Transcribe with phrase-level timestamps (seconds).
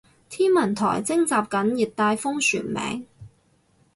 [0.29, 3.05] 天文台徵集緊熱帶風旋名